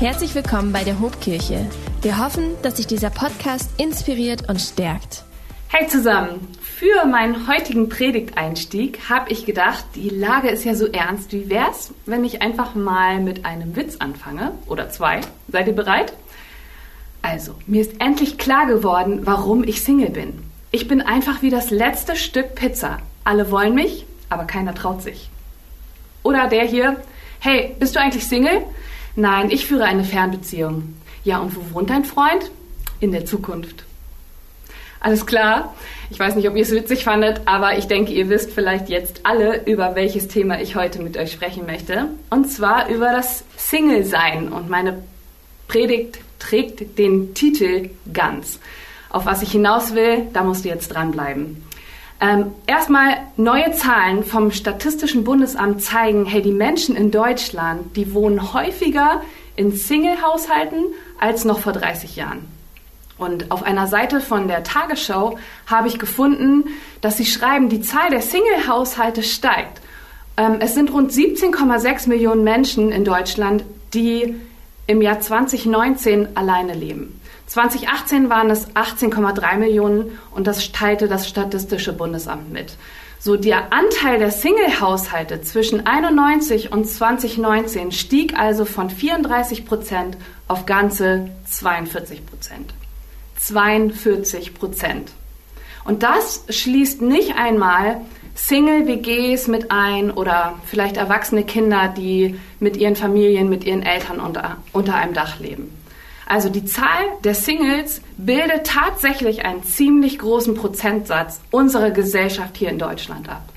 [0.00, 1.66] Herzlich willkommen bei der Hobkirche.
[2.02, 5.24] Wir hoffen, dass sich dieser Podcast inspiriert und stärkt.
[5.66, 6.46] Hey zusammen!
[6.62, 11.32] Für meinen heutigen Predigteinstieg habe ich gedacht, die Lage ist ja so ernst.
[11.32, 14.52] Wie wär's, wenn ich einfach mal mit einem Witz anfange?
[14.68, 15.20] Oder zwei.
[15.50, 16.12] Seid ihr bereit?
[17.20, 20.44] Also, mir ist endlich klar geworden, warum ich Single bin.
[20.70, 22.98] Ich bin einfach wie das letzte Stück Pizza.
[23.24, 25.28] Alle wollen mich, aber keiner traut sich.
[26.22, 27.02] Oder der hier,
[27.40, 28.62] hey, bist du eigentlich Single?
[29.18, 30.94] Nein, ich führe eine Fernbeziehung.
[31.24, 32.52] Ja, und wo wohnt dein Freund?
[33.00, 33.82] In der Zukunft.
[35.00, 35.74] Alles klar.
[36.08, 39.26] Ich weiß nicht, ob ihr es witzig fandet, aber ich denke, ihr wisst vielleicht jetzt
[39.26, 42.10] alle, über welches Thema ich heute mit euch sprechen möchte.
[42.30, 44.52] Und zwar über das Single-Sein.
[44.52, 45.02] Und meine
[45.66, 48.60] Predigt trägt den Titel Ganz.
[49.10, 51.64] Auf was ich hinaus will, da musst du jetzt dranbleiben.
[52.20, 58.52] Ähm, erstmal neue Zahlen vom Statistischen Bundesamt zeigen, hey, die Menschen in Deutschland, die wohnen
[58.52, 59.22] häufiger
[59.54, 60.84] in Single-Haushalten
[61.20, 62.46] als noch vor 30 Jahren.
[63.18, 66.64] Und auf einer Seite von der Tagesschau habe ich gefunden,
[67.00, 69.80] dass sie schreiben, die Zahl der Single-Haushalte steigt.
[70.36, 74.36] Ähm, es sind rund 17,6 Millionen Menschen in Deutschland, die
[74.86, 77.17] im Jahr 2019 alleine leben.
[77.48, 82.76] 2018 waren es 18,3 Millionen und das teilte das Statistische Bundesamt mit.
[83.18, 90.66] So der Anteil der Single-Haushalte zwischen 91 und 2019 stieg also von 34 Prozent auf
[90.66, 92.74] ganze 42 Prozent.
[93.38, 95.10] 42 Prozent.
[95.84, 98.02] Und das schließt nicht einmal
[98.34, 104.58] Single-WGs mit ein oder vielleicht erwachsene Kinder, die mit ihren Familien, mit ihren Eltern unter,
[104.72, 105.72] unter einem Dach leben.
[106.28, 112.78] Also die Zahl der Singles bildet tatsächlich einen ziemlich großen Prozentsatz unserer Gesellschaft hier in
[112.78, 113.48] Deutschland ab.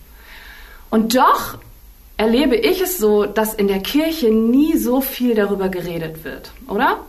[0.89, 1.57] Und doch
[2.15, 7.01] erlebe ich es so, dass in der Kirche nie so viel darüber geredet wird, oder?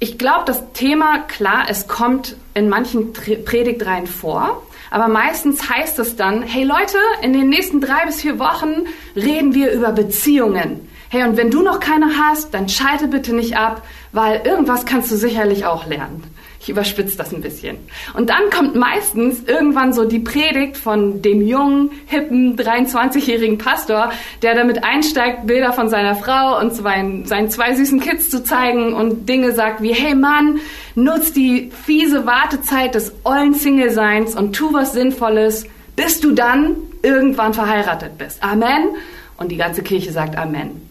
[0.00, 6.14] Ich glaube, das Thema, klar, es kommt in manchen Predigtreihen vor, aber meistens heißt es
[6.14, 8.86] dann, hey Leute, in den nächsten drei bis vier Wochen
[9.16, 10.87] reden wir über Beziehungen.
[11.10, 13.82] Hey, und wenn du noch keine hast, dann schalte bitte nicht ab,
[14.12, 16.22] weil irgendwas kannst du sicherlich auch lernen.
[16.60, 17.78] Ich überspitze das ein bisschen.
[18.14, 24.10] Und dann kommt meistens irgendwann so die Predigt von dem jungen, hippen, 23-jährigen Pastor,
[24.42, 28.92] der damit einsteigt, Bilder von seiner Frau und seinen, seinen zwei süßen Kids zu zeigen
[28.92, 30.58] und Dinge sagt wie, hey Mann,
[30.94, 35.64] nutz die fiese Wartezeit des ollen Single-Seins und tu was Sinnvolles,
[35.96, 38.42] bis du dann irgendwann verheiratet bist.
[38.42, 38.96] Amen.
[39.38, 40.87] Und die ganze Kirche sagt Amen.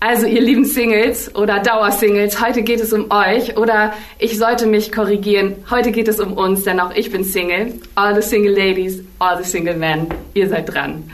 [0.00, 4.92] Also ihr lieben Singles oder Dauersingles, heute geht es um euch oder ich sollte mich
[4.92, 7.74] korrigieren, heute geht es um uns, denn auch ich bin Single.
[7.96, 11.10] All the single ladies, all the single men, ihr seid dran.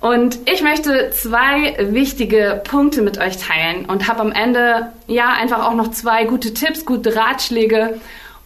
[0.00, 5.66] Und ich möchte zwei wichtige Punkte mit euch teilen und habe am Ende ja einfach
[5.66, 8.00] auch noch zwei gute Tipps, gute Ratschläge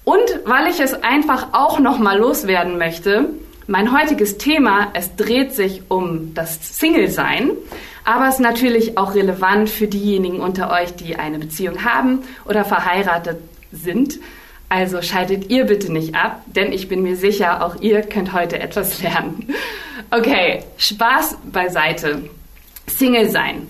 [0.04, 3.28] und weil ich es einfach auch noch mal loswerden möchte,
[3.66, 7.50] mein heutiges Thema, es dreht sich um das Single-Sein.
[8.04, 12.64] Aber es ist natürlich auch relevant für diejenigen unter euch, die eine Beziehung haben oder
[12.64, 13.38] verheiratet
[13.70, 14.18] sind.
[14.68, 18.58] Also schaltet ihr bitte nicht ab, denn ich bin mir sicher, auch ihr könnt heute
[18.58, 19.48] etwas lernen.
[20.10, 22.22] Okay, Spaß beiseite.
[22.86, 23.68] Single sein.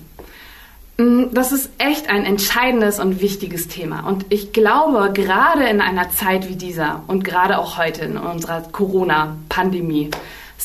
[0.96, 4.06] Mm, das ist echt ein entscheidendes und wichtiges Thema.
[4.06, 8.60] Und ich glaube, gerade in einer Zeit wie dieser und gerade auch heute in unserer
[8.60, 10.10] Corona-Pandemie,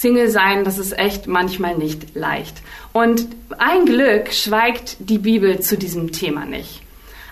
[0.01, 2.61] Single sein, das ist echt manchmal nicht leicht.
[2.93, 3.27] Und
[3.57, 6.81] ein Glück schweigt die Bibel zu diesem Thema nicht.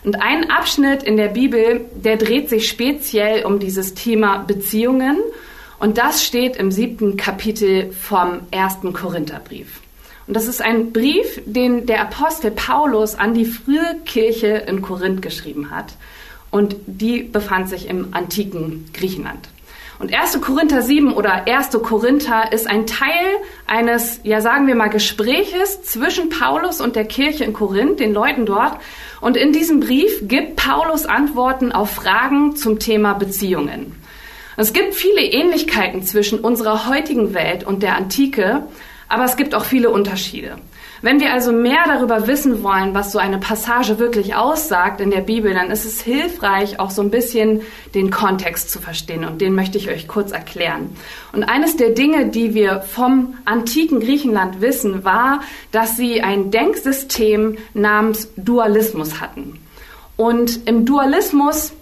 [0.04, 5.18] Und ein Abschnitt in der Bibel, der dreht sich speziell um dieses Thema Beziehungen.
[5.80, 9.82] Und das steht im siebten Kapitel vom ersten Korintherbrief.
[10.28, 15.22] Und das ist ein Brief, den der Apostel Paulus an die frühe Kirche in Korinth
[15.22, 15.94] geschrieben hat.
[16.52, 19.50] Und die befand sich im antiken Griechenland.
[19.98, 20.42] Und 1.
[20.42, 21.70] Korinther 7 oder 1.
[21.82, 23.26] Korinther ist ein Teil
[23.66, 28.46] eines, ja sagen wir mal, Gespräches zwischen Paulus und der Kirche in Korinth, den Leuten
[28.46, 28.78] dort.
[29.22, 33.96] Und in diesem Brief gibt Paulus Antworten auf Fragen zum Thema Beziehungen.
[34.58, 38.64] Es gibt viele Ähnlichkeiten zwischen unserer heutigen Welt und der Antike,
[39.08, 40.58] aber es gibt auch viele Unterschiede.
[41.06, 45.22] Wenn wir also mehr darüber wissen wollen, was so eine Passage wirklich aussagt in der
[45.22, 47.62] Bibel, dann ist es hilfreich, auch so ein bisschen
[47.94, 49.24] den Kontext zu verstehen.
[49.24, 50.98] Und den möchte ich euch kurz erklären.
[51.32, 55.42] Und eines der Dinge, die wir vom antiken Griechenland wissen, war,
[55.72, 59.60] dass sie ein Denksystem namens Dualismus hatten.
[60.18, 61.74] Und im Dualismus,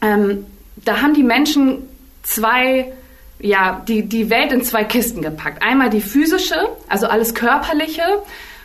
[0.00, 0.44] ähm,
[0.74, 1.88] da haben die Menschen
[2.24, 2.94] zwei
[3.40, 5.62] ja, die, die Welt in zwei Kisten gepackt.
[5.62, 8.02] Einmal die physische, also alles Körperliche,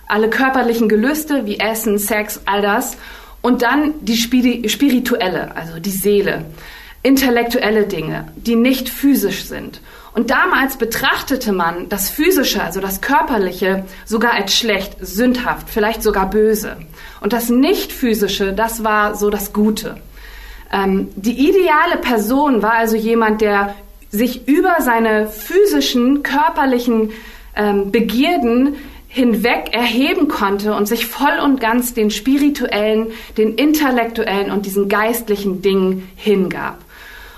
[0.07, 2.98] alle körperlichen Gelüste wie Essen, Sex, all das.
[3.42, 6.45] und dann die spirituelle, also die Seele,
[7.04, 9.81] intellektuelle Dinge, die nicht physisch sind.
[10.16, 16.30] Und damals betrachtete man das Physische, also das Körperliche, sogar als schlecht, sündhaft, vielleicht sogar
[16.30, 16.77] böse.
[17.22, 19.98] Und das Nicht-Physische, das war so das Gute.
[20.72, 23.75] Ähm, die ideale Person war also jemand, der
[24.16, 27.12] sich über seine physischen, körperlichen
[27.56, 28.76] ähm, Begierden
[29.08, 33.08] hinweg erheben konnte und sich voll und ganz den spirituellen,
[33.38, 36.80] den intellektuellen und diesen geistlichen Dingen hingab.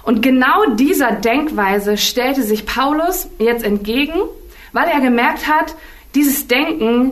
[0.03, 4.13] Und genau dieser Denkweise stellte sich Paulus jetzt entgegen,
[4.71, 5.75] weil er gemerkt hat,
[6.15, 7.12] dieses Denken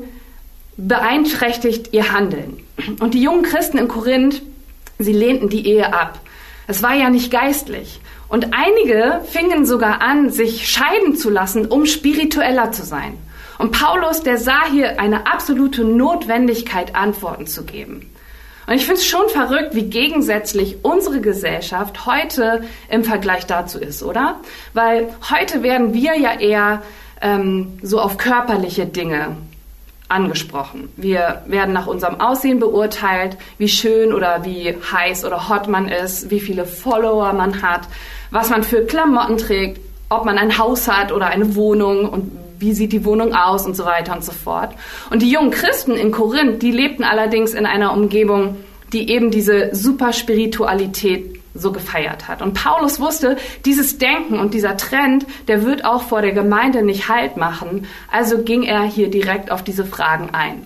[0.77, 2.57] beeinträchtigt ihr Handeln.
[2.99, 4.41] Und die jungen Christen in Korinth,
[4.97, 6.19] sie lehnten die Ehe ab.
[6.67, 7.99] Es war ja nicht geistlich.
[8.27, 13.17] Und einige fingen sogar an, sich scheiden zu lassen, um spiritueller zu sein.
[13.57, 18.11] Und Paulus, der sah hier eine absolute Notwendigkeit, Antworten zu geben.
[18.67, 24.01] Und ich finde es schon verrückt, wie gegensätzlich unsere Gesellschaft heute im Vergleich dazu ist,
[24.01, 24.39] oder?
[24.73, 26.81] Weil heute werden wir ja eher
[27.21, 29.37] ähm, so auf körperliche Dinge
[30.07, 30.89] angesprochen.
[30.97, 36.29] Wir werden nach unserem Aussehen beurteilt, wie schön oder wie heiß oder hot man ist,
[36.29, 37.87] wie viele Follower man hat,
[38.35, 39.79] was man für Klamotten trägt,
[40.09, 43.77] ob man ein Haus hat oder eine Wohnung und wie sieht die Wohnung aus und
[43.77, 44.75] so weiter und so fort.
[45.09, 48.57] Und die jungen Christen in Korinth, die lebten allerdings in einer Umgebung,
[48.91, 52.41] die eben diese Superspiritualität so gefeiert hat.
[52.41, 57.07] Und Paulus wusste, dieses Denken und dieser Trend, der wird auch vor der Gemeinde nicht
[57.07, 57.87] Halt machen.
[58.11, 60.65] Also ging er hier direkt auf diese Fragen ein.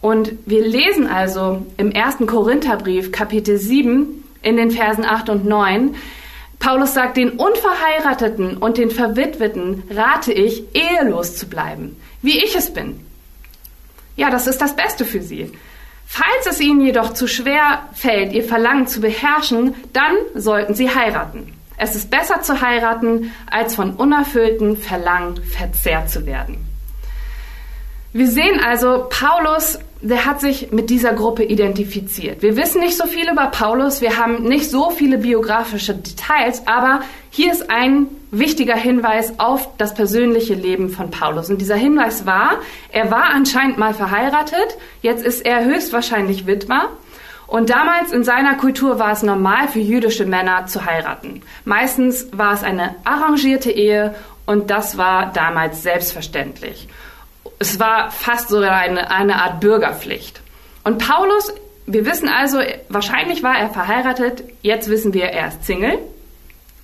[0.00, 5.96] Und wir lesen also im ersten Korintherbrief, Kapitel 7, in den Versen 8 und 9,
[6.58, 12.72] Paulus sagt, den Unverheirateten und den Verwitweten rate ich, ehelos zu bleiben, wie ich es
[12.72, 13.00] bin.
[14.16, 15.52] Ja, das ist das Beste für sie.
[16.06, 21.54] Falls es ihnen jedoch zu schwer fällt, ihr Verlangen zu beherrschen, dann sollten sie heiraten.
[21.76, 26.66] Es ist besser zu heiraten, als von unerfüllten Verlangen verzehrt zu werden.
[28.12, 32.42] Wir sehen also, Paulus der hat sich mit dieser Gruppe identifiziert.
[32.42, 37.00] Wir wissen nicht so viel über Paulus, wir haben nicht so viele biografische Details, aber
[37.30, 41.50] hier ist ein wichtiger Hinweis auf das persönliche Leben von Paulus.
[41.50, 42.58] Und dieser Hinweis war,
[42.92, 46.90] er war anscheinend mal verheiratet, jetzt ist er höchstwahrscheinlich Witwer.
[47.48, 51.40] Und damals in seiner Kultur war es normal für jüdische Männer zu heiraten.
[51.64, 56.88] Meistens war es eine arrangierte Ehe und das war damals selbstverständlich
[57.58, 60.40] es war fast so eine, eine Art Bürgerpflicht.
[60.84, 61.52] Und Paulus,
[61.86, 65.98] wir wissen also, wahrscheinlich war er verheiratet, jetzt wissen wir, er ist Single.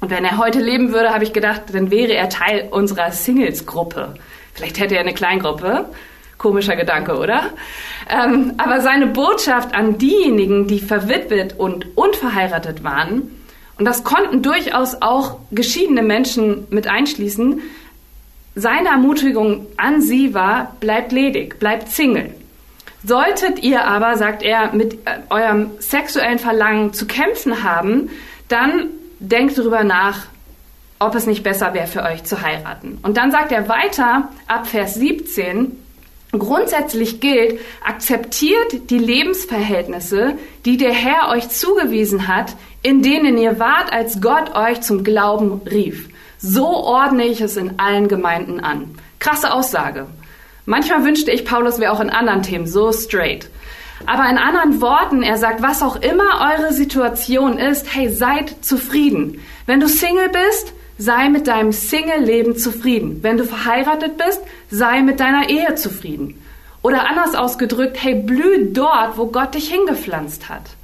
[0.00, 4.14] Und wenn er heute leben würde, habe ich gedacht, dann wäre er Teil unserer Singles-Gruppe.
[4.52, 5.86] Vielleicht hätte er eine Kleingruppe.
[6.36, 7.50] Komischer Gedanke, oder?
[8.10, 13.30] Ähm, aber seine Botschaft an diejenigen, die verwitwet und unverheiratet waren,
[13.76, 17.60] und das konnten durchaus auch geschiedene Menschen mit einschließen,
[18.54, 22.34] seine Ermutigung an sie war, bleibt ledig, bleibt Single.
[23.06, 28.10] Solltet ihr aber, sagt er, mit äh, eurem sexuellen Verlangen zu kämpfen haben,
[28.48, 30.26] dann denkt darüber nach,
[30.98, 32.98] ob es nicht besser wäre für euch zu heiraten.
[33.02, 35.72] Und dann sagt er weiter ab Vers 17,
[36.32, 40.34] grundsätzlich gilt, akzeptiert die Lebensverhältnisse,
[40.64, 45.60] die der Herr euch zugewiesen hat, in denen ihr wart, als Gott euch zum Glauben
[45.70, 46.08] rief.
[46.46, 48.96] So ordne ich es in allen Gemeinden an.
[49.18, 50.06] Krasse Aussage.
[50.66, 53.48] Manchmal wünschte ich, Paulus wäre auch in anderen Themen so straight.
[54.04, 59.40] Aber in anderen Worten, er sagt, was auch immer eure Situation ist, hey, seid zufrieden.
[59.64, 63.22] Wenn du Single bist, sei mit deinem Single-Leben zufrieden.
[63.22, 66.42] Wenn du verheiratet bist, sei mit deiner Ehe zufrieden.
[66.82, 70.76] Oder anders ausgedrückt, hey, blüh dort, wo Gott dich hingepflanzt hat.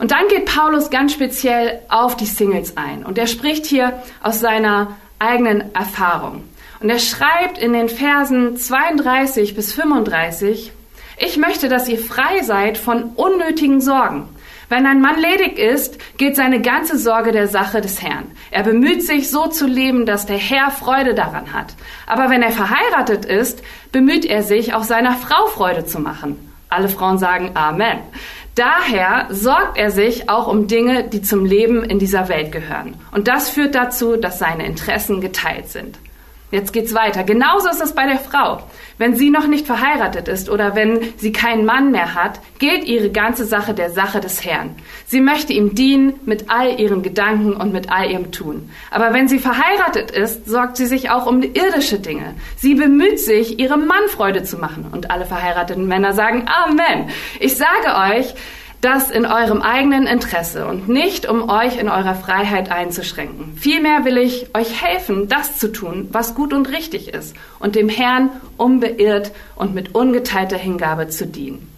[0.00, 3.04] Und dann geht Paulus ganz speziell auf die Singles ein.
[3.04, 6.42] Und er spricht hier aus seiner eigenen Erfahrung.
[6.80, 10.72] Und er schreibt in den Versen 32 bis 35,
[11.18, 14.26] ich möchte, dass ihr frei seid von unnötigen Sorgen.
[14.70, 18.30] Wenn ein Mann ledig ist, geht seine ganze Sorge der Sache des Herrn.
[18.50, 21.74] Er bemüht sich, so zu leben, dass der Herr Freude daran hat.
[22.06, 26.50] Aber wenn er verheiratet ist, bemüht er sich, auch seiner Frau Freude zu machen.
[26.70, 27.98] Alle Frauen sagen Amen.
[28.54, 32.94] Daher sorgt er sich auch um Dinge, die zum Leben in dieser Welt gehören.
[33.12, 35.98] Und das führt dazu, dass seine Interessen geteilt sind.
[36.50, 37.22] Jetzt geht's weiter.
[37.22, 38.62] Genauso ist es bei der Frau.
[38.98, 43.10] Wenn sie noch nicht verheiratet ist oder wenn sie keinen Mann mehr hat, gilt ihre
[43.10, 44.74] ganze Sache der Sache des Herrn.
[45.06, 48.68] Sie möchte ihm dienen mit all ihren Gedanken und mit all ihrem Tun.
[48.90, 52.34] Aber wenn sie verheiratet ist, sorgt sie sich auch um irdische Dinge.
[52.56, 54.86] Sie bemüht sich, ihrem Mann Freude zu machen.
[54.90, 57.10] Und alle verheirateten Männer sagen Amen.
[57.38, 58.34] Ich sage euch,
[58.80, 63.56] das in eurem eigenen Interesse und nicht um euch in eurer Freiheit einzuschränken.
[63.58, 67.88] Vielmehr will ich euch helfen, das zu tun, was gut und richtig ist und dem
[67.88, 71.70] Herrn unbeirrt und mit ungeteilter Hingabe zu dienen.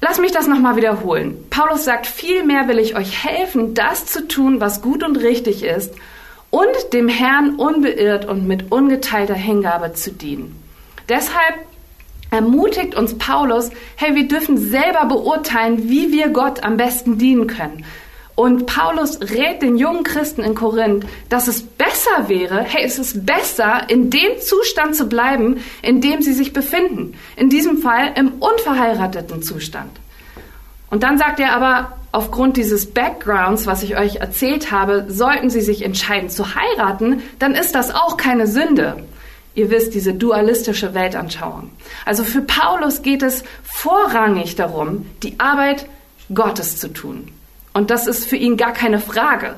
[0.00, 1.44] Lass mich das nochmal wiederholen.
[1.50, 5.92] Paulus sagt, vielmehr will ich euch helfen, das zu tun, was gut und richtig ist
[6.50, 10.62] und dem Herrn unbeirrt und mit ungeteilter Hingabe zu dienen.
[11.08, 11.56] Deshalb
[12.30, 17.84] ermutigt uns Paulus, hey, wir dürfen selber beurteilen, wie wir Gott am besten dienen können.
[18.34, 23.26] Und Paulus rät den jungen Christen in Korinth, dass es besser wäre, hey, es ist
[23.26, 27.14] besser, in dem Zustand zu bleiben, in dem sie sich befinden.
[27.34, 29.90] In diesem Fall im unverheirateten Zustand.
[30.88, 35.60] Und dann sagt er aber, aufgrund dieses Backgrounds, was ich euch erzählt habe, sollten sie
[35.60, 39.02] sich entscheiden zu heiraten, dann ist das auch keine Sünde.
[39.58, 41.72] Ihr wisst, diese dualistische Weltanschauung.
[42.06, 45.86] Also für Paulus geht es vorrangig darum, die Arbeit
[46.32, 47.32] Gottes zu tun.
[47.72, 49.56] Und das ist für ihn gar keine Frage.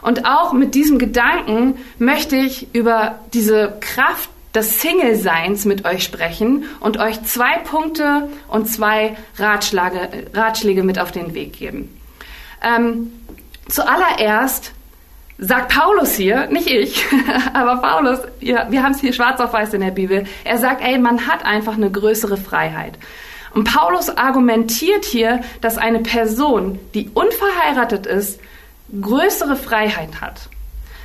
[0.00, 6.64] Und auch mit diesem Gedanken möchte ich über diese Kraft des Single-Seins mit euch sprechen
[6.80, 11.94] und euch zwei Punkte und zwei Ratschläge, mit auf den Weg geben.
[12.62, 13.12] Ähm,
[13.68, 14.72] zuallererst
[15.38, 17.04] sagt Paulus hier, nicht ich,
[17.54, 20.82] aber Paulus, ja, wir haben es hier schwarz auf weiß in der Bibel, er sagt,
[20.82, 22.98] ey, man hat einfach eine größere Freiheit.
[23.54, 28.40] Und Paulus argumentiert hier, dass eine Person, die unverheiratet ist,
[29.00, 30.48] größere Freiheit hat.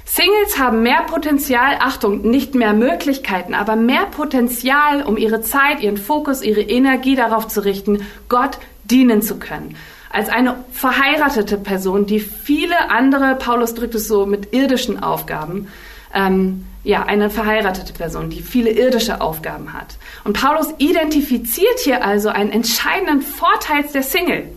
[0.06, 5.96] Singles haben mehr Potenzial, Achtung, nicht mehr Möglichkeiten, aber mehr Potenzial, um ihre Zeit, ihren
[5.96, 9.78] Fokus, ihre Energie darauf zu richten, Gott dienen zu können
[10.12, 15.68] als eine verheiratete Person, die viele andere, Paulus drückt es so mit irdischen Aufgaben,
[16.14, 19.98] ähm, ja, eine verheiratete Person, die viele irdische Aufgaben hat.
[20.24, 24.50] Und Paulus identifiziert hier also einen entscheidenden Vorteil der Single,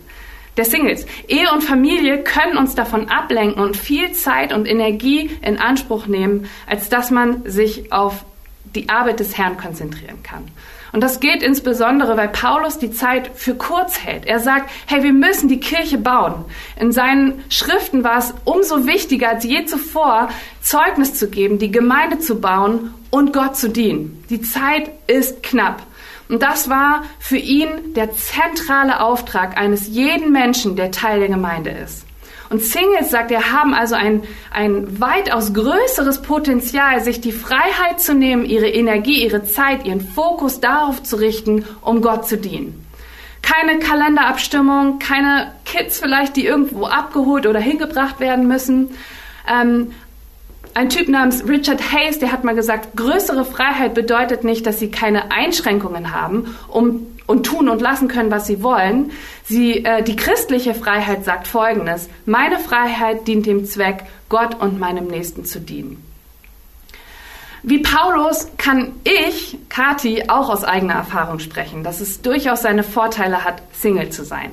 [0.57, 1.05] der Singles.
[1.29, 6.49] Ehe und Familie können uns davon ablenken und viel Zeit und Energie in Anspruch nehmen,
[6.67, 8.25] als dass man sich auf
[8.75, 10.45] die Arbeit des Herrn konzentrieren kann.
[10.95, 14.27] Und das geht insbesondere, weil Paulus die Zeit für kurz hält.
[14.27, 16.45] Er sagt, hey, wir müssen die Kirche bauen.
[16.79, 20.29] In seinen Schriften war es umso wichtiger als je zuvor,
[20.61, 24.23] Zeugnis zu geben, die Gemeinde zu bauen und Gott zu dienen.
[24.31, 25.83] Die Zeit ist knapp.
[26.29, 31.71] Und das war für ihn der zentrale Auftrag eines jeden Menschen, der Teil der Gemeinde
[31.71, 32.04] ist.
[32.51, 34.23] Und Singles, sagt er, haben also ein,
[34.53, 40.61] ein weitaus größeres Potenzial, sich die Freiheit zu nehmen, ihre Energie, ihre Zeit, ihren Fokus
[40.61, 42.85] darauf zu richten, um Gott zu dienen.
[43.43, 48.91] Keine Kalenderabstimmung, keine Kids vielleicht, die irgendwo abgeholt oder hingebracht werden müssen.
[49.47, 49.93] Ähm,
[50.75, 54.91] ein Typ namens Richard Hayes, der hat mal gesagt, größere Freiheit bedeutet nicht, dass sie
[54.91, 59.13] keine Einschränkungen haben, um und tun und lassen können, was sie wollen.
[59.45, 65.07] Sie, äh, die christliche Freiheit sagt Folgendes: Meine Freiheit dient dem Zweck, Gott und meinem
[65.07, 66.03] Nächsten zu dienen.
[67.63, 73.43] Wie Paulus kann ich, Kati, auch aus eigener Erfahrung sprechen, dass es durchaus seine Vorteile
[73.43, 74.51] hat, Single zu sein.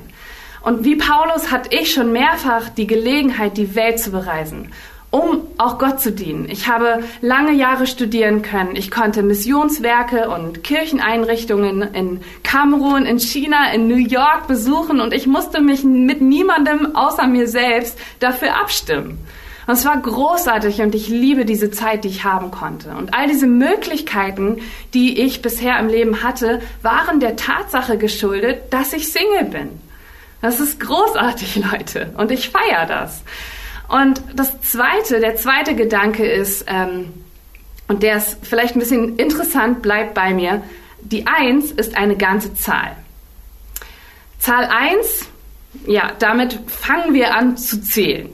[0.62, 4.72] Und wie Paulus hatte ich schon mehrfach die Gelegenheit, die Welt zu bereisen
[5.12, 6.48] um auch Gott zu dienen.
[6.48, 8.74] Ich habe lange Jahre studieren können.
[8.76, 15.26] Ich konnte Missionswerke und Kircheneinrichtungen in Kamerun, in China, in New York besuchen und ich
[15.26, 19.18] musste mich mit niemandem außer mir selbst dafür abstimmen.
[19.66, 22.92] Und es war großartig und ich liebe diese Zeit, die ich haben konnte.
[22.92, 24.62] Und all diese Möglichkeiten,
[24.94, 29.68] die ich bisher im Leben hatte, waren der Tatsache geschuldet, dass ich Single bin.
[30.40, 32.12] Das ist großartig, Leute.
[32.16, 33.22] Und ich feiere das.
[33.92, 37.12] Und das zweite, der zweite Gedanke ist, ähm,
[37.88, 40.62] und der ist vielleicht ein bisschen interessant, bleibt bei mir,
[41.02, 42.96] die Eins ist eine ganze Zahl.
[44.38, 45.28] Zahl eins,
[45.86, 48.30] ja, damit fangen wir an zu zählen.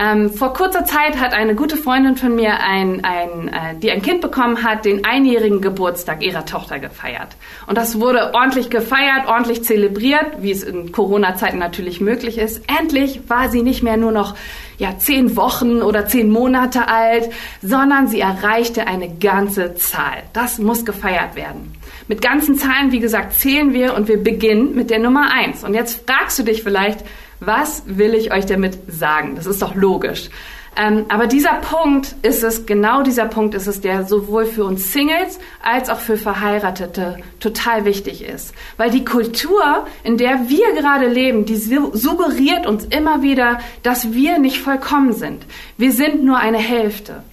[0.00, 4.00] Ähm, vor kurzer Zeit hat eine gute Freundin von mir, ein, ein, äh, die ein
[4.00, 7.36] Kind bekommen hat, den einjährigen Geburtstag ihrer Tochter gefeiert.
[7.66, 12.62] Und das wurde ordentlich gefeiert, ordentlich zelebriert, wie es in Corona-Zeiten natürlich möglich ist.
[12.68, 14.36] Endlich war sie nicht mehr nur noch
[14.78, 20.22] ja, zehn Wochen oder zehn Monate alt, sondern sie erreichte eine ganze Zahl.
[20.32, 21.72] Das muss gefeiert werden.
[22.06, 25.64] Mit ganzen Zahlen, wie gesagt, zählen wir und wir beginnen mit der Nummer eins.
[25.64, 27.04] Und jetzt fragst du dich vielleicht,
[27.40, 29.36] was will ich euch damit sagen?
[29.36, 30.30] Das ist doch logisch.
[30.78, 34.92] Ähm, aber dieser Punkt ist es, genau dieser Punkt ist es, der sowohl für uns
[34.92, 38.54] Singles als auch für Verheiratete total wichtig ist.
[38.76, 44.38] Weil die Kultur, in der wir gerade leben, die suggeriert uns immer wieder, dass wir
[44.38, 45.44] nicht vollkommen sind.
[45.78, 47.24] Wir sind nur eine Hälfte.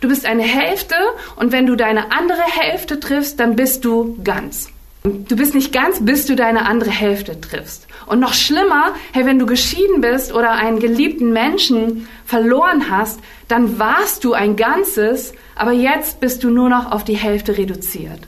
[0.00, 0.96] Du bist eine Hälfte
[1.36, 4.70] und wenn du deine andere Hälfte triffst, dann bist du ganz.
[5.06, 7.86] Du bist nicht ganz, bis du deine andere Hälfte triffst.
[8.06, 13.78] Und noch schlimmer, hey, wenn du geschieden bist oder einen geliebten Menschen verloren hast, dann
[13.78, 18.20] warst du ein Ganzes, aber jetzt bist du nur noch auf die Hälfte reduziert.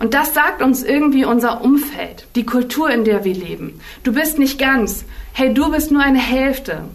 [0.00, 3.80] Und das sagt uns irgendwie unser Umfeld, die Kultur, in der wir leben.
[4.02, 5.04] Du bist nicht ganz.
[5.32, 6.86] Hey, du bist nur eine Hälfte.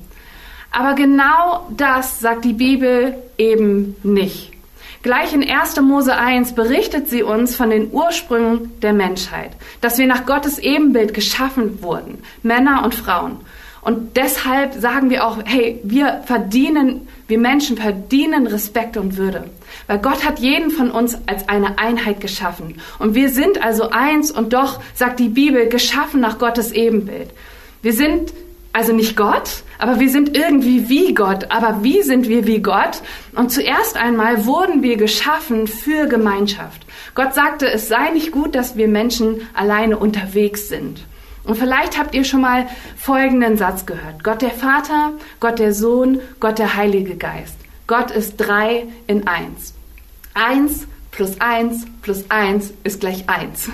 [0.71, 4.54] Aber genau das sagt die Bibel eben nicht.
[5.05, 5.79] Gleich in 1.
[5.81, 11.13] Mose 1 berichtet sie uns von den Ursprüngen der Menschheit, dass wir nach Gottes Ebenbild
[11.13, 13.37] geschaffen wurden, Männer und Frauen.
[13.83, 19.43] Und deshalb sagen wir auch, hey, wir verdienen, wir Menschen verdienen Respekt und Würde.
[19.85, 22.81] Weil Gott hat jeden von uns als eine Einheit geschaffen.
[22.97, 27.29] Und wir sind also eins und doch, sagt die Bibel, geschaffen nach Gottes Ebenbild.
[27.83, 28.33] Wir sind
[28.75, 31.49] also nicht Gott, aber wir sind irgendwie wie Gott.
[31.49, 33.01] Aber wie sind wir wie Gott?
[33.33, 36.85] Und zuerst einmal wurden wir geschaffen für Gemeinschaft.
[37.13, 40.99] Gott sagte, es sei nicht gut, dass wir Menschen alleine unterwegs sind.
[41.45, 42.67] Und vielleicht habt ihr schon mal
[42.97, 44.25] folgenden Satz gehört.
[44.25, 47.55] Gott der Vater, Gott der Sohn, Gott der Heilige Geist.
[47.87, 49.73] Gott ist drei in eins.
[50.33, 53.69] Eins plus eins plus eins ist gleich eins.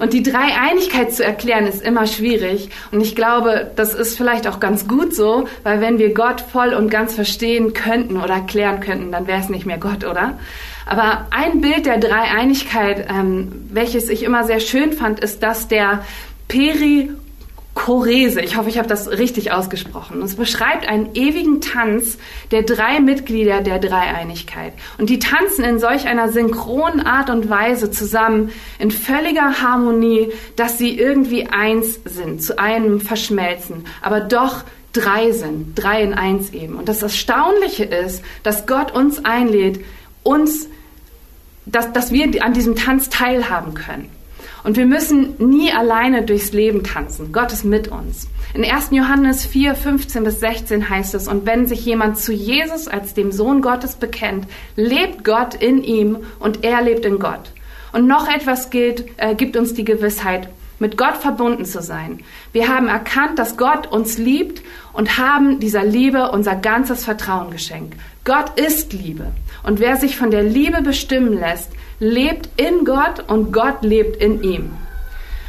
[0.00, 2.70] Und die Dreieinigkeit zu erklären ist immer schwierig.
[2.90, 6.74] Und ich glaube, das ist vielleicht auch ganz gut so, weil wenn wir Gott voll
[6.74, 10.36] und ganz verstehen könnten oder erklären könnten, dann wäre es nicht mehr Gott, oder?
[10.86, 16.04] Aber ein Bild der Dreieinigkeit, ähm, welches ich immer sehr schön fand, ist das der
[16.48, 17.10] Peri
[17.84, 20.22] Chorese, ich hoffe, ich habe das richtig ausgesprochen.
[20.22, 22.16] Es beschreibt einen ewigen Tanz
[22.50, 24.72] der drei Mitglieder der Dreieinigkeit.
[24.96, 30.78] Und die tanzen in solch einer synchronen Art und Weise zusammen in völliger Harmonie, dass
[30.78, 34.64] sie irgendwie eins sind, zu einem verschmelzen, aber doch
[34.94, 36.76] drei sind, drei in eins eben.
[36.76, 39.84] Und das Erstaunliche ist, dass Gott uns einlädt,
[40.22, 40.70] uns,
[41.66, 44.08] dass, dass wir an diesem Tanz teilhaben können.
[44.64, 47.32] Und wir müssen nie alleine durchs Leben tanzen.
[47.32, 48.28] Gott ist mit uns.
[48.54, 48.88] In 1.
[48.92, 53.30] Johannes 4, 15 bis 16 heißt es, und wenn sich jemand zu Jesus als dem
[53.30, 57.52] Sohn Gottes bekennt, lebt Gott in ihm und er lebt in Gott.
[57.92, 60.48] Und noch etwas gilt, äh, gibt uns die Gewissheit,
[60.78, 62.20] mit Gott verbunden zu sein.
[62.52, 67.94] Wir haben erkannt, dass Gott uns liebt und haben dieser Liebe unser ganzes Vertrauen geschenkt.
[68.24, 69.32] Gott ist Liebe.
[69.62, 74.42] Und wer sich von der Liebe bestimmen lässt, lebt in Gott und Gott lebt in
[74.42, 74.72] ihm.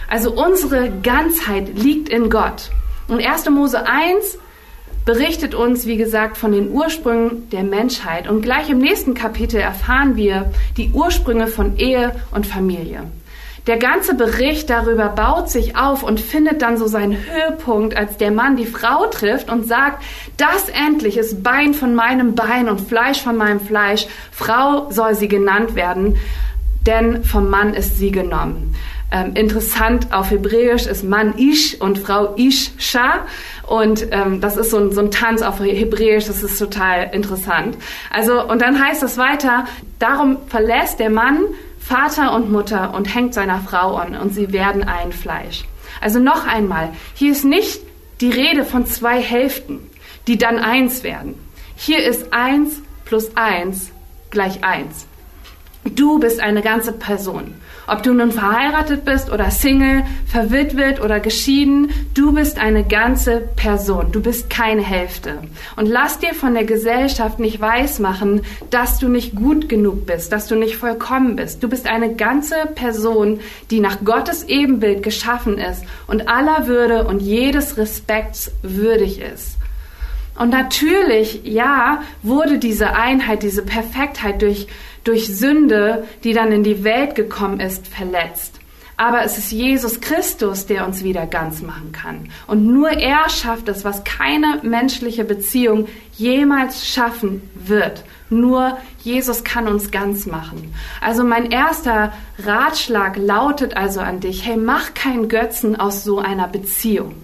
[0.09, 2.69] Also unsere Ganzheit liegt in Gott.
[3.07, 3.49] Und 1.
[3.49, 4.37] Mose 1
[5.05, 8.27] berichtet uns, wie gesagt, von den Ursprüngen der Menschheit.
[8.27, 13.03] Und gleich im nächsten Kapitel erfahren wir die Ursprünge von Ehe und Familie.
[13.67, 18.29] Der ganze Bericht darüber baut sich auf und findet dann so seinen Höhepunkt, als der
[18.29, 20.03] Mann die Frau trifft und sagt,
[20.37, 24.05] das endlich ist Bein von meinem Bein und Fleisch von meinem Fleisch.
[24.31, 26.17] Frau soll sie genannt werden,
[26.85, 28.75] denn vom Mann ist sie genommen.
[29.11, 33.25] Ähm, interessant, auf Hebräisch ist Mann Ish und Frau Ish Sha.
[33.65, 37.77] Und ähm, das ist so ein, so ein Tanz auf Hebräisch, das ist total interessant.
[38.11, 39.65] Also, und dann heißt es weiter,
[39.97, 41.39] darum verlässt der Mann
[41.87, 45.65] Vater und Mutter und hängt seiner Frau an und sie werden ein Fleisch.
[46.01, 47.79] Also noch einmal, hier ist nicht
[48.21, 49.79] die Rede von zwei Hälften,
[50.25, 51.35] die dann eins werden.
[51.75, 53.91] Hier ist eins plus eins
[54.31, 55.05] gleich eins.
[55.93, 57.53] Du bist eine ganze Person.
[57.85, 64.11] Ob du nun verheiratet bist oder Single, verwitwet oder geschieden, du bist eine ganze Person.
[64.11, 65.37] Du bist keine Hälfte.
[65.75, 70.47] Und lass dir von der Gesellschaft nicht weismachen, dass du nicht gut genug bist, dass
[70.47, 71.61] du nicht vollkommen bist.
[71.61, 77.21] Du bist eine ganze Person, die nach Gottes Ebenbild geschaffen ist und aller Würde und
[77.21, 79.57] jedes Respekts würdig ist.
[80.37, 84.67] Und natürlich, ja, wurde diese Einheit, diese Perfektheit durch
[85.05, 88.59] durch Sünde, die dann in die Welt gekommen ist, verletzt.
[88.97, 92.29] Aber es ist Jesus Christus, der uns wieder ganz machen kann.
[92.47, 98.05] Und nur er schafft es, was keine menschliche Beziehung jemals schaffen wird.
[98.29, 100.73] Nur Jesus kann uns ganz machen.
[101.01, 106.47] Also mein erster Ratschlag lautet also an dich, hey, mach keinen Götzen aus so einer
[106.47, 107.15] Beziehung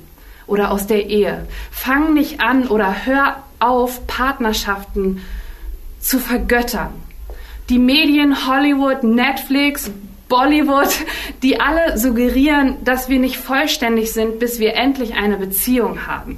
[0.47, 1.47] oder aus der Ehe.
[1.71, 5.21] Fang nicht an oder hör auf, Partnerschaften
[6.01, 6.91] zu vergöttern
[7.71, 9.89] die Medien, Hollywood, Netflix,
[10.27, 10.89] Bollywood,
[11.41, 16.37] die alle suggerieren, dass wir nicht vollständig sind, bis wir endlich eine Beziehung haben.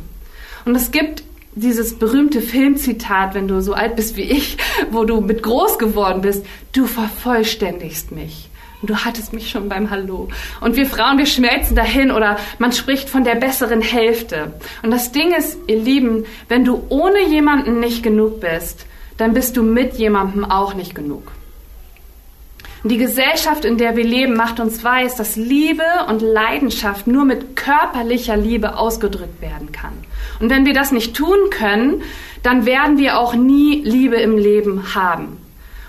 [0.66, 1.24] Und es gibt
[1.56, 4.58] dieses berühmte Filmzitat, wenn du so alt bist wie ich,
[4.92, 8.50] wo du mit groß geworden bist, du vervollständigst mich.
[8.82, 10.30] Und du hattest mich schon beim Hallo.
[10.62, 14.54] Und wir Frauen, wir schmelzen dahin oder man spricht von der besseren Hälfte.
[14.84, 18.86] Und das Ding ist, ihr Lieben, wenn du ohne jemanden nicht genug bist,
[19.18, 21.32] dann bist du mit jemandem auch nicht genug.
[22.86, 27.56] Die Gesellschaft, in der wir leben, macht uns weiß, dass Liebe und Leidenschaft nur mit
[27.56, 29.94] körperlicher Liebe ausgedrückt werden kann.
[30.42, 32.02] Und wenn wir das nicht tun können,
[32.44, 35.38] dann werden wir auch nie Liebe im Leben haben.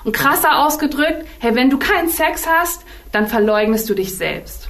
[0.04, 4.68] Und krasser ausgedrückt, hey, wenn du keinen Sex hast, dann verleugnest du dich selbst.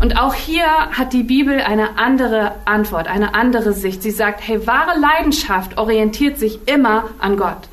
[0.00, 4.02] Und auch hier hat die Bibel eine andere Antwort, eine andere Sicht.
[4.02, 7.68] Sie sagt, hey, wahre Leidenschaft orientiert sich immer an Gott.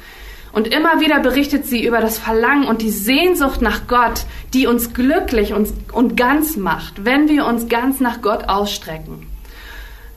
[0.52, 4.22] Und immer wieder berichtet sie über das Verlangen und die Sehnsucht nach Gott,
[4.54, 9.28] die uns glücklich und, und ganz macht, wenn wir uns ganz nach Gott ausstrecken.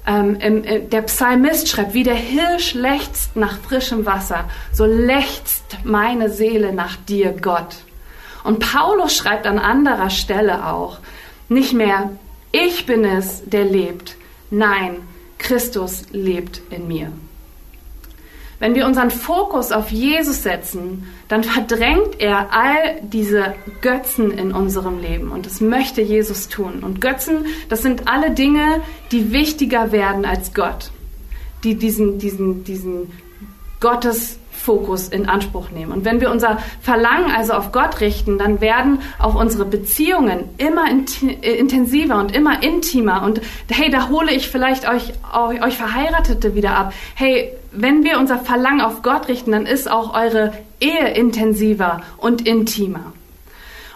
[0.07, 5.77] Ähm, im, äh, der Psalmist schreibt, wie der Hirsch lechzt nach frischem Wasser, so lechzt
[5.83, 7.75] meine Seele nach dir, Gott.
[8.45, 10.99] Und Paulus schreibt an anderer Stelle auch,
[11.49, 12.11] nicht mehr
[12.53, 14.17] ich bin es, der lebt,
[14.51, 15.03] nein,
[15.37, 17.13] Christus lebt in mir.
[18.59, 25.01] Wenn wir unseren Fokus auf Jesus setzen, dann verdrängt er all diese Götzen in unserem
[25.01, 25.31] Leben.
[25.31, 26.83] Und das möchte Jesus tun.
[26.83, 28.83] Und Götzen, das sind alle Dinge,
[29.13, 30.91] die wichtiger werden als Gott.
[31.63, 33.13] Die diesen, diesen, diesen
[33.79, 35.93] Gottes Fokus in Anspruch nehmen.
[35.93, 40.85] Und wenn wir unser Verlangen also auf Gott richten, dann werden auch unsere Beziehungen immer
[41.41, 43.23] intensiver und immer intimer.
[43.23, 46.93] Und hey, da hole ich vielleicht euch, euch Verheiratete wieder ab.
[47.15, 52.47] Hey, wenn wir unser Verlangen auf Gott richten, dann ist auch eure Ehe intensiver und
[52.47, 53.15] intimer.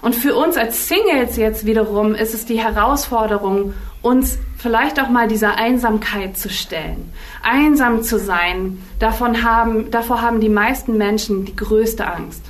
[0.01, 5.29] Und für uns als Singles jetzt wiederum ist es die Herausforderung, uns vielleicht auch mal
[5.29, 7.13] dieser Einsamkeit zu stellen.
[7.43, 12.43] Einsam zu sein, davon haben, davor haben die meisten Menschen die größte Angst.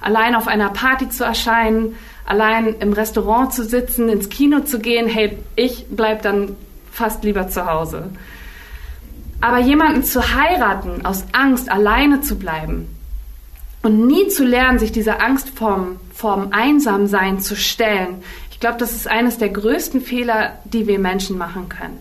[0.00, 5.08] Allein auf einer Party zu erscheinen, allein im Restaurant zu sitzen, ins Kino zu gehen,
[5.08, 6.54] hey, ich bleib dann
[6.92, 8.10] fast lieber zu Hause.
[9.40, 12.88] Aber jemanden zu heiraten aus Angst, alleine zu bleiben
[13.82, 18.22] und nie zu lernen, sich dieser Angst vorm, vorm Einsamsein zu stellen,
[18.64, 21.98] glaube, das ist eines der größten Fehler, die wir Menschen machen können.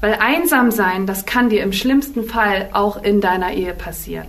[0.00, 4.28] Weil einsam sein, das kann dir im schlimmsten Fall auch in deiner Ehe passieren.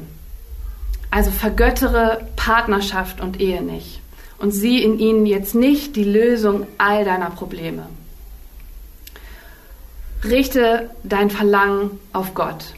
[1.12, 4.02] Also vergöttere Partnerschaft und Ehe nicht
[4.40, 7.86] und sieh in ihnen jetzt nicht die Lösung all deiner Probleme.
[10.24, 12.74] Richte dein Verlangen auf Gott.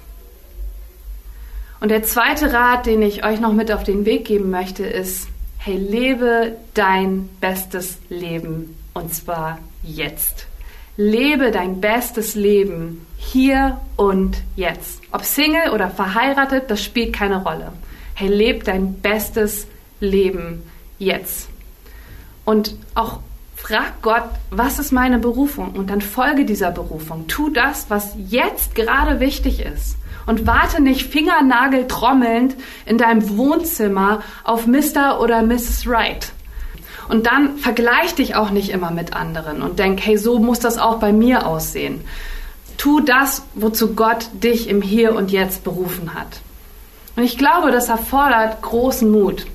[1.80, 5.30] Und der zweite Rat, den ich euch noch mit auf den Weg geben möchte, ist,
[5.58, 10.48] hey, lebe dein bestes Leben und zwar jetzt.
[10.96, 15.02] Lebe dein bestes Leben hier und jetzt.
[15.12, 17.72] Ob Single oder verheiratet, das spielt keine Rolle.
[18.16, 19.68] Hey, lebe dein bestes
[20.00, 20.64] Leben
[20.98, 21.50] jetzt.
[22.46, 23.20] Und auch
[23.68, 25.72] frag Gott, was ist meine Berufung?
[25.72, 27.28] Und dann folge dieser Berufung.
[27.28, 34.68] Tu das, was jetzt gerade wichtig ist und warte nicht fingernageltrommelnd in deinem Wohnzimmer auf
[34.68, 35.20] Mr.
[35.20, 35.84] oder Mrs.
[35.86, 36.32] Right.
[37.10, 40.78] Und dann vergleich dich auch nicht immer mit anderen und denk, hey, so muss das
[40.78, 42.02] auch bei mir aussehen.
[42.78, 46.40] Tu das, wozu Gott dich im Hier und Jetzt berufen hat.
[47.18, 49.46] Und ich glaube, das erfordert großen Mut,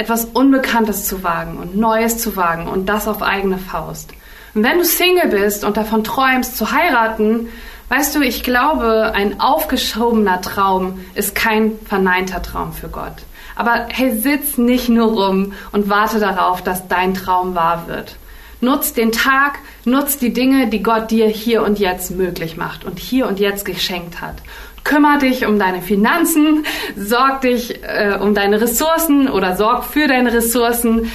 [0.00, 4.10] etwas Unbekanntes zu wagen und Neues zu wagen und das auf eigene Faust.
[4.54, 7.48] Und wenn du Single bist und davon träumst zu heiraten,
[7.90, 13.24] Weißt du, ich glaube, ein aufgeschobener Traum ist kein verneinter Traum für Gott.
[13.56, 18.14] Aber hey, sitz nicht nur rum und warte darauf, dass dein Traum wahr wird.
[18.60, 23.00] Nutz den Tag, nutz die Dinge, die Gott dir hier und jetzt möglich macht und
[23.00, 24.36] hier und jetzt geschenkt hat.
[24.84, 26.64] Kümmer dich um deine Finanzen,
[26.96, 31.10] sorg dich äh, um deine Ressourcen oder sorg für deine Ressourcen.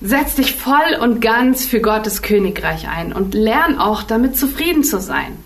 [0.00, 5.00] Setz dich voll und ganz für Gottes Königreich ein und lern auch damit zufrieden zu
[5.00, 5.38] sein.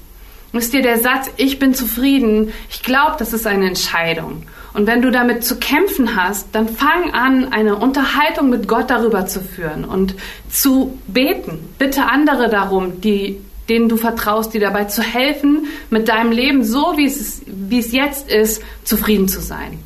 [0.53, 4.43] Wisst ihr, der Satz, ich bin zufrieden, ich glaube, das ist eine Entscheidung.
[4.73, 9.27] Und wenn du damit zu kämpfen hast, dann fang an, eine Unterhaltung mit Gott darüber
[9.27, 10.15] zu führen und
[10.49, 11.69] zu beten.
[11.79, 16.95] Bitte andere darum, die, denen du vertraust, dir dabei zu helfen, mit deinem Leben so,
[16.97, 19.79] wie es, wie es jetzt ist, zufrieden zu sein.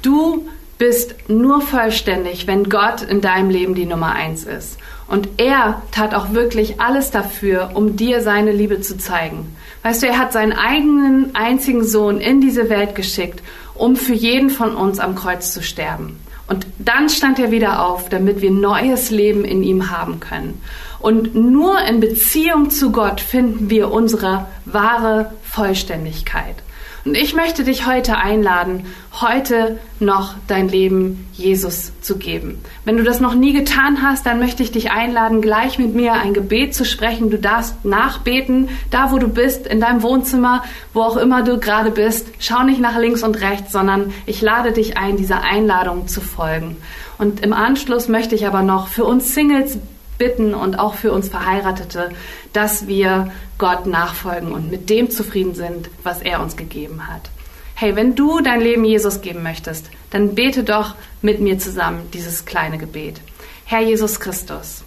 [0.00, 0.48] Du
[0.78, 4.78] bist nur vollständig, wenn Gott in deinem Leben die Nummer eins ist.
[5.06, 9.54] Und er tat auch wirklich alles dafür, um dir seine Liebe zu zeigen.
[9.82, 13.42] Weißt du, er hat seinen eigenen einzigen Sohn in diese Welt geschickt,
[13.74, 16.18] um für jeden von uns am Kreuz zu sterben.
[16.46, 20.60] Und dann stand er wieder auf, damit wir neues Leben in ihm haben können.
[20.98, 26.56] Und nur in Beziehung zu Gott finden wir unsere wahre Vollständigkeit.
[27.04, 28.86] Und ich möchte dich heute einladen,
[29.20, 32.60] heute noch dein Leben Jesus zu geben.
[32.84, 36.12] Wenn du das noch nie getan hast, dann möchte ich dich einladen, gleich mit mir
[36.12, 37.30] ein Gebet zu sprechen.
[37.30, 40.62] Du darfst nachbeten, da wo du bist, in deinem Wohnzimmer,
[40.94, 42.28] wo auch immer du gerade bist.
[42.38, 46.76] Schau nicht nach links und rechts, sondern ich lade dich ein, dieser Einladung zu folgen.
[47.18, 49.78] Und im Anschluss möchte ich aber noch für uns Singles
[50.22, 52.10] bitten und auch für uns Verheiratete,
[52.52, 57.30] dass wir Gott nachfolgen und mit dem zufrieden sind, was er uns gegeben hat.
[57.74, 62.44] Hey, wenn du dein Leben Jesus geben möchtest, dann bete doch mit mir zusammen dieses
[62.44, 63.20] kleine Gebet.
[63.64, 64.84] Herr Jesus Christus,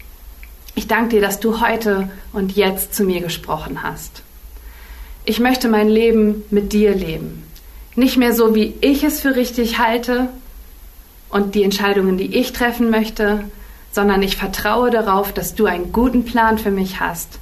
[0.74, 4.22] ich danke dir, dass du heute und jetzt zu mir gesprochen hast.
[5.26, 7.44] Ich möchte mein Leben mit dir leben.
[7.96, 10.30] Nicht mehr so, wie ich es für richtig halte,
[11.36, 13.44] und die Entscheidungen, die ich treffen möchte,
[13.96, 17.40] sondern ich vertraue darauf, dass du einen guten Plan für mich hast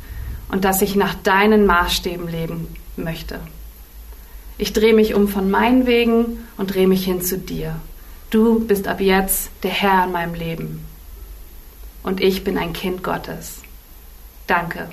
[0.49, 3.39] und dass ich nach deinen Maßstäben leben möchte.
[4.59, 7.75] Ich drehe mich um von meinen Wegen und drehe mich hin zu dir.
[8.29, 10.85] Du bist ab jetzt der Herr in meinem Leben.
[12.03, 13.63] Und ich bin ein Kind Gottes.
[14.45, 14.91] Danke.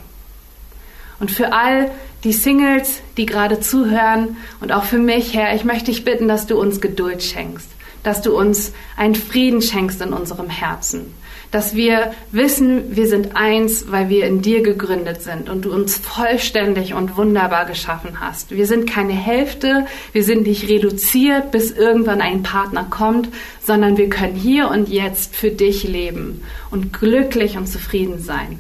[1.19, 1.91] Und für all
[2.25, 6.47] die Singles, die gerade zuhören und auch für mich, Herr, ich möchte dich bitten, dass
[6.47, 7.69] du uns Geduld schenkst
[8.03, 11.15] dass du uns einen Frieden schenkst in unserem Herzen,
[11.51, 15.97] dass wir wissen, wir sind eins, weil wir in dir gegründet sind und du uns
[15.97, 18.53] vollständig und wunderbar geschaffen hast.
[18.53, 23.29] Wir sind keine Hälfte, wir sind nicht reduziert, bis irgendwann ein Partner kommt,
[23.65, 28.59] sondern wir können hier und jetzt für dich leben und glücklich und zufrieden sein.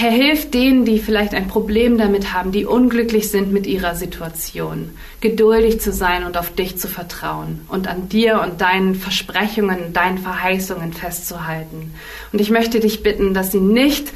[0.00, 4.90] Herr, hilf denen, die vielleicht ein Problem damit haben, die unglücklich sind mit ihrer Situation,
[5.20, 10.18] geduldig zu sein und auf dich zu vertrauen und an dir und deinen Versprechungen, deinen
[10.18, 11.94] Verheißungen festzuhalten.
[12.32, 14.12] Und ich möchte dich bitten, dass sie nicht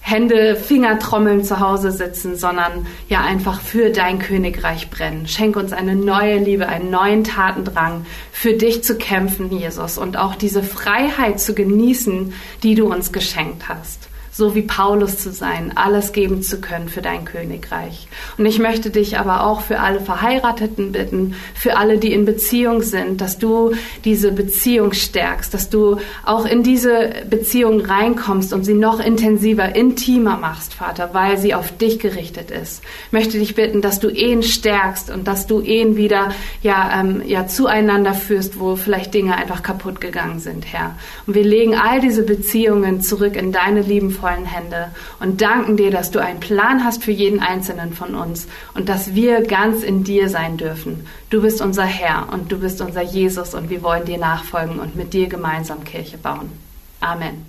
[0.00, 5.28] Hände, Finger trommeln zu Hause sitzen, sondern ja einfach für dein Königreich brennen.
[5.28, 10.36] Schenk uns eine neue Liebe, einen neuen Tatendrang, für dich zu kämpfen, Jesus, und auch
[10.36, 14.07] diese Freiheit zu genießen, die du uns geschenkt hast
[14.38, 18.06] so wie Paulus zu sein, alles geben zu können für dein Königreich.
[18.38, 22.82] Und ich möchte dich aber auch für alle Verheirateten bitten, für alle, die in Beziehung
[22.82, 23.72] sind, dass du
[24.04, 30.36] diese Beziehung stärkst, dass du auch in diese Beziehung reinkommst und sie noch intensiver, intimer
[30.36, 32.84] machst, Vater, weil sie auf dich gerichtet ist.
[33.06, 36.28] Ich möchte dich bitten, dass du Ehen stärkst und dass du Ehen wieder
[36.62, 40.94] ja, ähm, ja zueinander führst, wo vielleicht Dinge einfach kaputt gegangen sind, Herr.
[41.26, 45.90] Und wir legen all diese Beziehungen zurück in deine liebenvolle liebevollen Hände und danken dir,
[45.90, 50.04] dass du einen Plan hast für jeden einzelnen von uns und dass wir ganz in
[50.04, 51.06] dir sein dürfen.
[51.30, 54.96] Du bist unser Herr und du bist unser Jesus und wir wollen dir nachfolgen und
[54.96, 56.50] mit dir gemeinsam Kirche bauen.
[57.00, 57.46] Amen.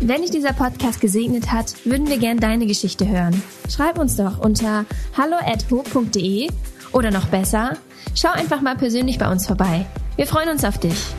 [0.00, 3.42] Wenn dich dieser Podcast gesegnet hat, würden wir gern deine Geschichte hören.
[3.70, 4.84] Schreib uns doch unter
[5.16, 6.48] hallo@ho.de
[6.92, 7.78] oder noch besser,
[8.14, 9.86] schau einfach mal persönlich bei uns vorbei.
[10.16, 11.14] Wir freuen uns auf dich.